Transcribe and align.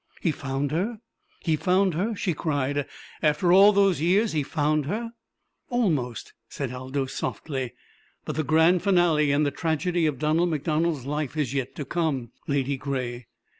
"He 0.19 0.31
found 0.31 0.71
her 0.71 0.99
he 1.41 1.55
found 1.55 1.93
her?" 1.93 2.15
she 2.15 2.33
cried. 2.33 2.87
"After 3.21 3.53
all 3.53 3.71
those 3.71 4.01
years 4.01 4.31
he 4.31 4.41
found 4.41 4.87
her?" 4.87 5.11
"Almost," 5.69 6.33
said 6.49 6.71
Aldous 6.71 7.13
softly. 7.13 7.73
"But 8.25 8.35
the 8.35 8.43
great 8.43 8.81
finale 8.81 9.29
in 9.31 9.43
the 9.43 9.51
tragedy 9.51 10.07
of 10.07 10.17
Donald 10.17 10.49
MacDonald's 10.49 11.05
life 11.05 11.37
is 11.37 11.53
yet 11.53 11.75
to 11.75 11.85
come, 11.85 12.31
Ladygray. 12.47 13.27